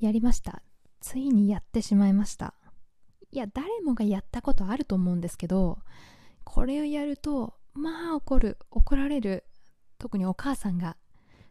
[0.00, 0.62] やりました。
[1.00, 2.54] ついにやってしまいました。
[3.30, 5.78] いや誰もがやったことあると思うんですけど
[6.42, 9.44] これをやるとまあ怒る怒られる。
[9.98, 10.96] 特にお母さんが。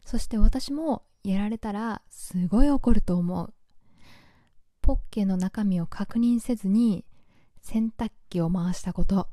[0.03, 3.53] そして私もやられたらすごい怒ると思う。
[4.81, 7.05] ポッケの中身を確認せずに
[7.61, 9.29] 洗濯機を回したこと。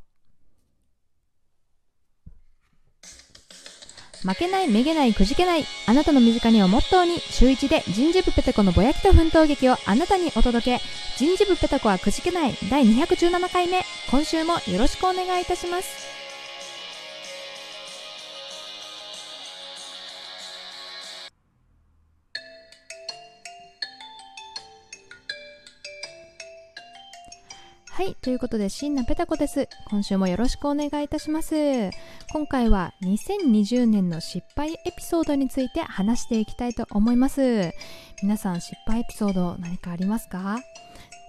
[4.26, 5.64] 負けない、めげない、くじけない。
[5.86, 10.80] あなたの身近にをモットーに、週一で人事部ペタコのぼやきと奮闘劇をあなたにお届け。
[11.16, 13.84] 人事部ペタコはくじけない第217回目。
[14.10, 16.05] 今週もよろしくお願いいたします。
[27.96, 28.14] はい。
[28.16, 29.70] ということで、シンナペタコです。
[29.88, 31.54] 今週もよろしくお願いいたします。
[32.30, 37.72] 今回は2020年の失敗エピソードについて話していきたいと思います。
[38.22, 40.58] 皆さん、失敗エピソード何かありますか？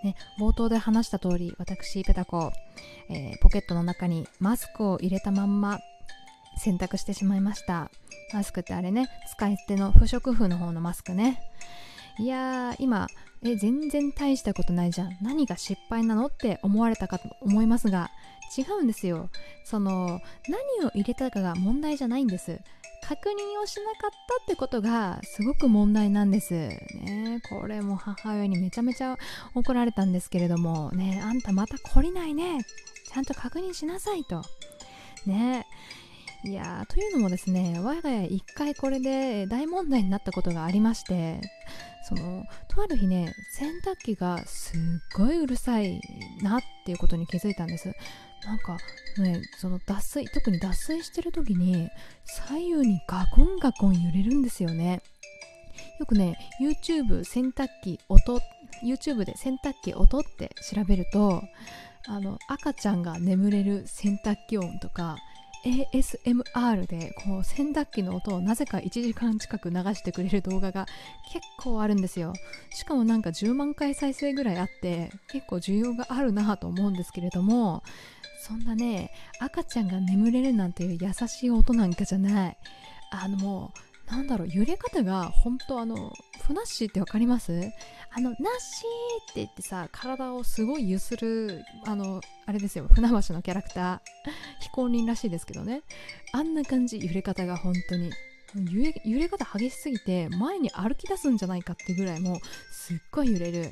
[0.03, 2.51] ね、冒頭で話した通り、私、ペタコ、
[3.09, 5.79] えー、ポケットの中にマスクを入れたまんま
[6.57, 7.89] 洗濯してしまいました。
[8.33, 11.39] マスクってあれね、使い捨ての不織布の方のマスクね。
[12.19, 13.07] いやー、今、
[13.43, 15.17] え全然大したことないじゃん。
[15.21, 18.09] 何が失敗なのって思われたかと思いますが
[18.57, 19.29] 違うんですよ。
[19.65, 22.59] その何を入れたかが問題じゃないんです。
[23.03, 26.53] 確認をしなかったってことがすごく問題なんです。
[26.53, 29.17] ねこれも母親にめちゃめちゃ
[29.53, 32.59] 怒られたんですけれどもねあんたまた懲りないね。
[33.07, 34.41] ちゃんと確認しなさいと。
[35.25, 35.65] ね
[36.43, 41.41] いやーというのもですね我が家一回これで大問題になったことがありまして
[42.07, 44.79] そのとある日ね洗濯機がすっ
[45.17, 45.99] ごいうるさい
[46.41, 47.91] なっていうことに気づいたんです。
[48.45, 48.77] なんか
[49.17, 51.89] ねその脱水特に脱水してる時に
[52.23, 55.01] 左右にガコンガコン揺れるんですよね。
[55.99, 58.39] よくね YouTube 洗濯機音
[58.85, 61.43] YouTube で洗濯機音って調べると
[62.07, 65.17] あの赤ちゃんが眠れる洗濯機音とか
[65.67, 70.85] ASMR でこう洗濯機の音をなぜか1時間近く流してくれる動画が
[71.31, 72.33] 結構あるんですよ。
[72.71, 77.83] しかもなんか10万回再生ぐらいあって結構需要があるなぁと思うんですけれども
[78.47, 82.57] そんなね赤ちゃんが眠れるなんていう優しい音なんかじゃない。
[83.11, 87.51] あのもうなんだろう揺れ方が本当あのふなっしーってわかります？
[88.09, 93.99] あのナッシーって言ってさ体をすごい揺するあのあれですよ船橋のキャラクター。
[94.59, 95.83] 非公認らしいですけどね。
[96.33, 98.11] あんな感じ揺れ方が本当に。
[98.71, 102.39] 揺れ揺れ方激しすぎて前に歩き出すんじゃないかってぐらいもう
[102.71, 103.71] すっごい揺れる。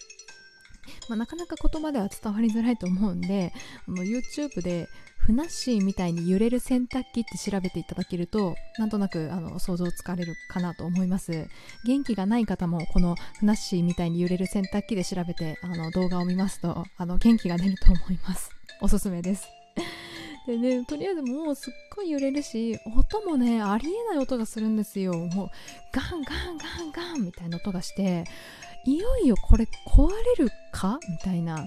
[1.10, 3.54] まあ、なかなか言葉では伝わりづらいと思うんで
[3.88, 4.88] あの YouTube で
[5.18, 11.48] ふなっしーみたいに揺れる洗濯機って調べていただけるとなんとなくあの想像つかれるかなと思います。
[11.88, 18.52] 元気がない方もこのふなっしーみたいに揺れる洗濯機で調べてあの動画を見ますとあの元気が出ると思います。
[18.82, 19.48] おすすめです。
[20.46, 25.14] でね、とりあえずもうすっごい揺れるし、音もね、ありえない音がするんですよ。
[25.14, 25.50] もう、
[25.92, 28.26] ガンガンガンガンみたいな音がして、
[28.86, 31.00] いよいよこれ壊れるか？
[31.10, 31.66] みたいな。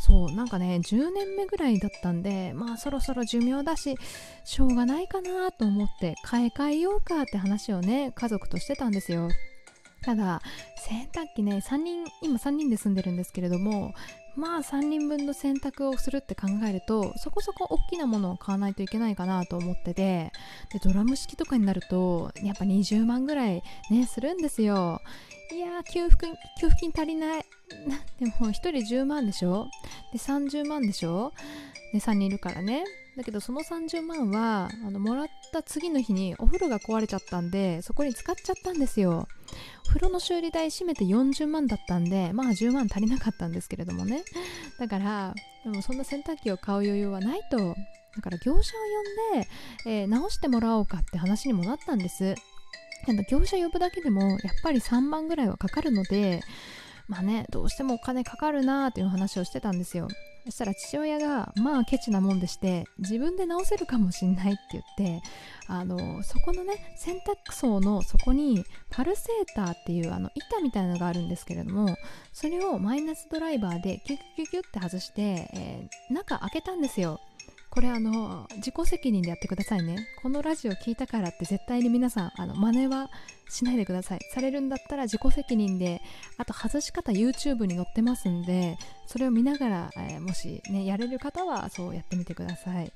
[0.00, 3.96] そうなんかね10年目ぐらいだったんでまあそろそろ寿命だし
[4.44, 9.30] しょうがないかなと思って買い替えようかって話をね家族としてたんですよ。
[10.02, 10.42] ただ
[10.76, 13.94] 洗濯機ね3人今3人で住んでるんですけれども
[14.36, 20.32] まあ3人分の洗濯をするって考えるとそこそこ大きなものを買わないといけないかなと思ってて
[20.72, 25.00] でドラム式とかになるとやっぱ20万ぐらいねするんですよ。
[25.52, 26.26] いやー給付
[26.60, 27.44] 給付金足りない。
[28.18, 29.68] でも1人10万でしょ？
[30.12, 31.32] で30万でしょ？
[31.92, 32.82] で3人いるからね。
[33.16, 39.28] だけどその30万はあのもらった次の日にお風呂が壊れちゃったんでそこに使っちゃったんですよ。
[39.84, 44.24] お風呂の修理代閉めて40万だったんでまあ10万足りなかったんですけれどもね。
[44.78, 47.58] だからでもそんな洗濯機を買う余裕はないと。
[48.16, 48.80] だから業者を
[49.34, 49.48] 呼んで、
[49.86, 52.34] えー、直してもらおうかって話にもなったんです。
[53.28, 56.40] 業者呼ぶだけでもやっぱり3万ぐらいはかかるので
[57.06, 60.08] まあねどうしてもお金かかるなーっていう話をしてたんですよ。
[60.44, 65.22] そしたら父親がまあケチなもんでして自分で直せるかもしんないって言って
[65.68, 71.96] あのそこのね洗濯槽の底にパルセーターっていうあの板みたいなのがあるんですけれども
[72.32, 77.20] それをマイナスドライバーでキュッキュッキュって外して、えー、中開けたんですよ。
[77.74, 80.06] これあの自己責任でやってくださいね。
[80.22, 83.10] このラジオ聞いたからって絶対に皆さんあの真似は
[83.50, 84.20] しないでください。
[84.32, 86.00] されるんだったら自己責任で
[86.38, 88.78] あと外し方 YouTube に載ってますんで
[89.08, 92.92] それを見ながら、えー、もしねやれる方はそうやってみてください。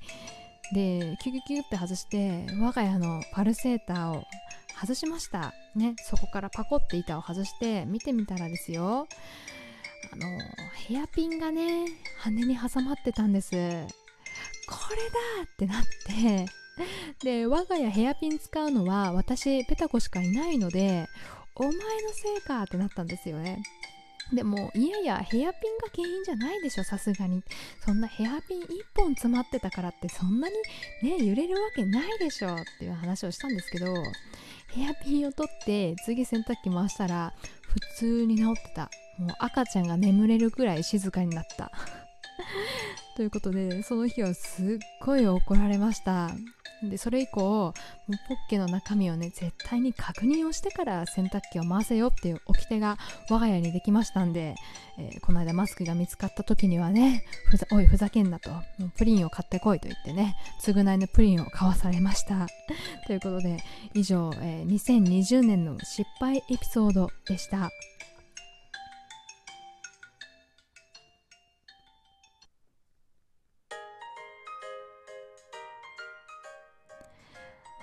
[0.73, 4.23] でキュキュキュって外して我が家のパルセーターを
[4.79, 5.53] 外しました。
[5.75, 9.07] ねそこからパコって板を外して見てみたらですよ。
[10.13, 10.25] あの
[10.87, 11.85] ヘアピンがね
[12.19, 13.51] 羽に挟まってたんです。
[14.69, 16.45] これだってなって。
[17.23, 21.07] で我が家ヘアピン使うのは私ペタコしかいないので
[21.55, 21.77] お前の
[22.13, 23.61] せいかってなったんですよね。
[24.31, 27.43] でもいやいやヘアピンが原因じゃないでしょさすがに。
[27.83, 30.55] そんなヘアピン1本詰まってたからってそんなに
[31.01, 33.87] ね揺れるわけないでしょっていう話をしたんですけど
[34.67, 37.33] ヘアピンを取って次洗濯機回したら
[37.63, 38.91] 普通に治ってた。
[39.17, 41.71] もう赤ちゃんが眠れるくらい静かになった。
[43.15, 46.31] ということでその日はすっごい怒られました。
[46.81, 47.73] でそれ以降
[48.07, 52.97] ポッケの中身をね絶対に確認をしてから洗濯機を回せよっていう掟が
[53.29, 54.55] 我が家にできましたんで、
[54.97, 58.51] えー、この間マスクが見つかった時にはねふざおいふざけんなと。
[58.97, 62.47] プリンを買ってこいと言ってね償いのプリンを買わされました。
[63.07, 63.61] ということで
[63.93, 67.71] 以上、えー、2020年の失敗エピソードでした。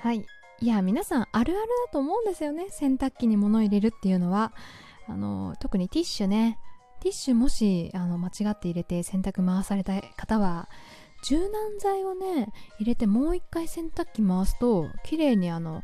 [0.06, 0.24] はい。
[0.60, 2.68] いや皆さんあるあるだと思うんですよね。
[2.70, 4.52] 洗濯機に物を入れるっていうのは。
[5.08, 6.60] あの特にティッシュね。
[7.00, 10.68] ティッシュもしあの間違って入れて洗濯回された方は
[11.24, 11.50] 柔軟
[11.80, 15.82] 剤をね入れてもう一回洗濯機回すと綺麗にあの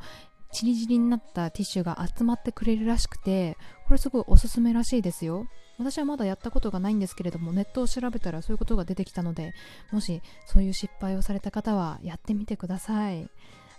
[0.52, 3.56] チリチリになったティッシュが集まってくれるらしくて
[3.88, 5.48] これすごいおすすめらしいですよ。
[5.78, 9.52] 私はまだやったことがないんですけれどもネットを調べたらそういうことが出てきたので
[9.90, 13.28] もしそういう失敗をされた方はやってみてください。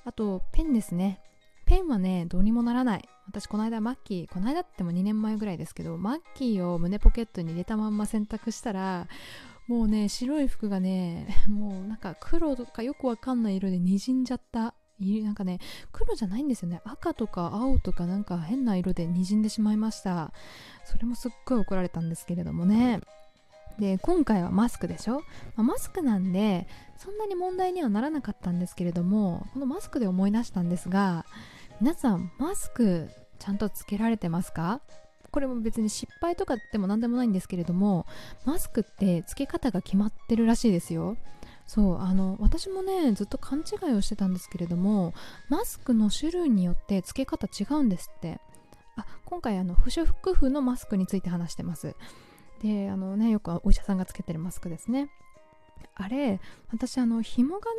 [0.05, 1.21] あとペンですね。
[1.65, 3.09] ペンはねどうにもならない。
[3.27, 9.07] 私この間マッキーこの間っても2年前ぐらいですけどマッキーを胸ポケットに入れたまんま洗濯したら
[9.67, 14.75] もうね白い服がね もうなんか黒とかよくわかんない色で滲んじゃった。
[15.00, 15.59] なんかね
[15.91, 16.81] 黒じゃないんですよね。
[16.85, 20.31] 赤とか青とかなんか変な色で滲んでしまいました。
[20.85, 23.01] それもすっごい怒られたんですけれどもね。
[23.79, 25.21] で今回はマスクでしょ、
[25.55, 26.67] まあ、マスクなんで
[26.97, 31.25] そんなに問題にはならなかったんですけれどもこのマスクで思い出したんですが
[31.81, 33.09] 皆さんマスク
[33.39, 34.79] ちゃんとつけられてますか？
[35.31, 38.05] これも別に失敗とかでも何でもないんですけれども
[38.45, 41.17] マスクってつけ方が決まってるらしいですよ。
[41.65, 45.13] そうあの私もねずっと勘違いをしてたんですけれども
[45.49, 48.39] マスクの種類によってつけ方違うんですって。
[48.95, 51.95] あ今回あの不織布のマスクについて話してます。
[52.63, 55.10] であのねよくお医者さんがつけてるマスクですね。
[55.95, 56.39] あれ
[56.71, 57.77] 私あの紐がね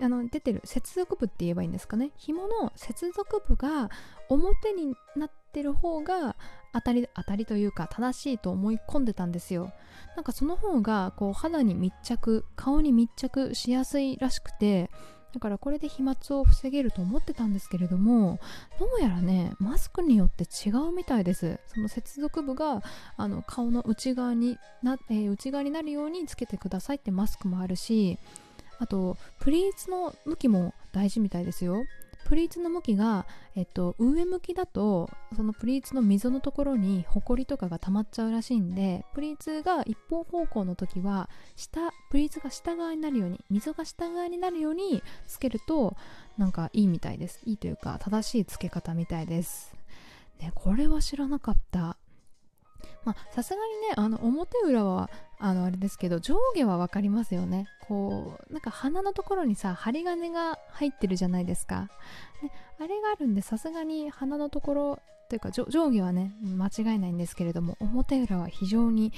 [0.00, 2.12] あの出てる接続部って言えばいいんですかね。
[2.16, 3.90] 紐の接続部が
[4.28, 6.36] 表になってる方が
[6.72, 9.72] 当たり当たりというか正しいと思い込んでたんですよ。
[10.16, 14.90] なんかその方がこう肌に密着顔に密着しやすいらしくて
[15.32, 18.38] だからこれで飛沫を防げると思ってたんですけれども
[18.78, 21.58] どうやらねマスクによって違うみたいです。
[21.68, 22.82] その接続部が
[23.16, 28.18] あの顔の内側にな、えー、内側になるようにつけてくださいってマスクもあるし
[28.78, 31.84] あとプリーツの向きも大事みたいですよ。
[32.32, 45.94] プリーツの向きが、えっと、上向きだとそのプリーツの溝のところにホコリとかが溜まっちゃうらしいんでプリーツが一方方向の時は下プリーツが下側になるように溝が下側になるようにつけると
[46.38, 47.38] なんかいいみたいです。
[47.44, 49.74] いいというか正しいつけ方みたいです。
[50.40, 51.98] ねこれは知らなかった。
[53.04, 55.10] まあさすがにねあの表裏は
[55.44, 57.66] あのあれですけど上下は分かりますよね。
[57.88, 61.88] こうなんか鼻のところにさ針金が入ってるじゃないですか、
[62.42, 69.12] ね、あれがあるんでさすがに鼻のところというか上下はね間違いないんですけれども表裏は非常に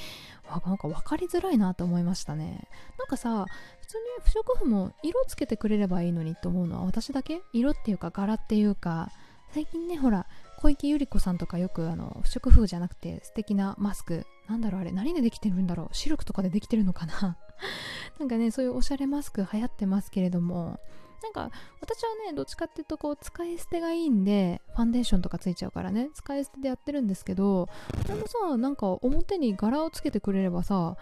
[0.65, 2.69] なんか分かりづらいなと思いましたね。
[2.99, 3.45] なんかさ
[3.81, 7.43] 普通に不織布も色つけてくれればいいのにと思うのは私だけ？
[7.53, 9.11] 色っていうか柄っていうか
[9.53, 10.27] 最近ねほら
[10.61, 15.95] 小池百合子さんとかよくあの不織布じゃなくて素敵なマスクなんだろうあれ何でできてるんだろう。
[15.95, 17.37] シルクとかでできてるのかな？
[18.19, 20.79] なんかねそういうおしゃれマスク流行ってますけれども。
[21.23, 26.11] なんか私はねどっちかっていうとこう使い捨てがいいんでファンデーションとかついちゃうからね。
[26.13, 27.67] 使い捨てでやってるんですけど
[28.07, 30.99] でもさなんか表に柄をつけてくれればさ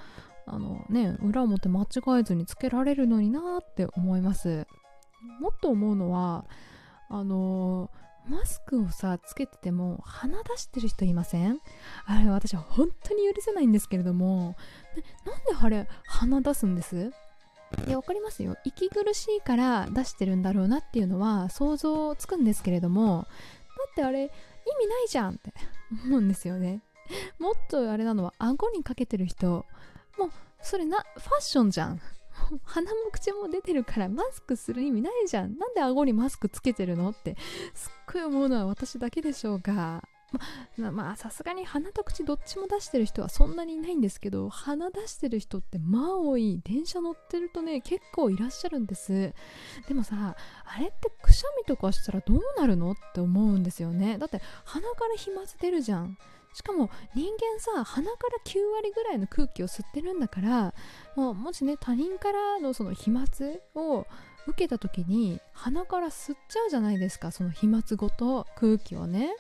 [0.47, 1.87] あのね裏表間違
[2.21, 4.69] えずにつけられるのになって思います。
[5.41, 6.45] もっと思うのは
[7.09, 11.59] あのーマスクをさつけてても鼻出してる人いません？
[12.07, 14.57] あれ私は本当に許せないんですけれども。
[15.27, 17.13] なんであれ鼻出すんです？
[17.87, 18.57] いや分かりますよ。
[18.65, 23.27] 息苦しいから出してるんだろうなっていうのは想像つくんですけれども。
[23.27, 24.31] だってあれ意味
[24.89, 25.53] ないじゃんって
[26.05, 26.81] 思うんですよね。
[27.39, 29.67] もっとあれなのは顎にかけてる人。
[30.19, 30.31] もう
[30.63, 32.01] それなファッションじゃん
[32.65, 35.59] 鼻も口も出てるからマスクする意味ないじゃん。
[35.59, 37.37] なんで顎にマスクつけてるのって
[37.75, 40.03] すっごい思うのは私だけでしょうが。
[40.79, 46.63] まあさすがに鼻と口どっちも出してる人はそんなにいないんですけど鼻出してる人ってまあ多い。
[46.65, 49.35] 電車乗ってるとね結構いらっしゃるんです。
[49.89, 50.35] でもさ
[50.65, 54.17] あれってくしゃみとかしたらどうなるのって思うんですよね。
[54.17, 56.17] だって鼻から飛沫出るじゃん。
[56.55, 60.75] しかも人間さ鼻から9割ぐらいの空気を吸ってるんだから
[61.17, 63.25] もうもしね他人からのその飛沫
[63.75, 64.07] を
[64.47, 69.31] 受けた時に鼻から吸っちゃうじゃないですかその飛沫ごと空気をね。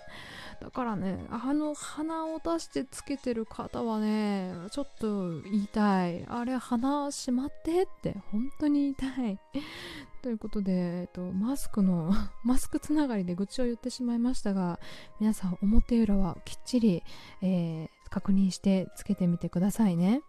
[0.62, 9.40] だからねあの鼻を出してつけてる方はねちょっと言いたいあれ鼻しまってって本当に言いたい
[10.22, 12.12] ということで、えっと、マスクの
[12.44, 14.78] マスクつながりで愚痴を言ってしまいましたが
[15.18, 17.02] 皆さん表裏はきっちり、
[17.40, 20.22] えー、確認してつけてみてくださいね。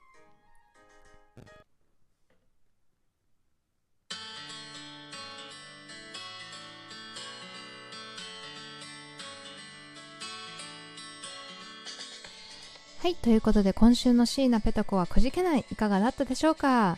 [13.04, 16.98] はい、ということで今週の椎名ペタ子はくじけないいかがだったでしょうか？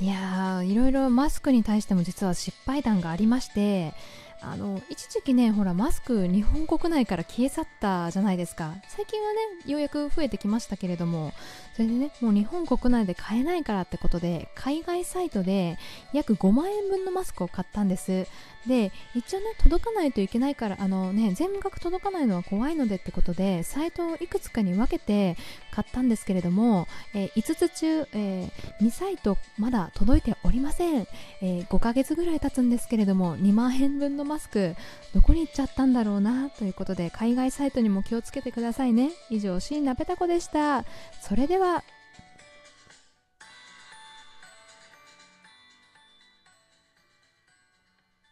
[0.00, 3.94] いやーいろいろマスクに対しても実は失敗談がありまして
[4.42, 8.74] あの一時期ねほらマスク日本国内から消え去ったじゃないですか。
[8.88, 9.38] 最近はね
[9.70, 11.32] ようやく増えてきましたけれども
[11.76, 15.78] それでねもう日本国内で買えないからってことで海外サイトで
[16.12, 18.26] 約5万円分のマスクを買ったんです。
[18.68, 25.36] で一応ね届かないといけないからあのね全額届かないのは怖いのでってことでサイトをいくつかに分けて
[25.72, 31.06] 買ったんですけれども、えー、5つ中、えー、2サイトまだ届いておりません、
[31.40, 34.76] えー、5ヶ月ぐらい経つんですけれども2万円分のマスク
[35.14, 39.10] どこに行っちゃったんだろうなということで海外サイトにも気をつけてくださいね。
[39.30, 40.84] 以上椎名ペタ子でした。
[41.20, 41.82] それでは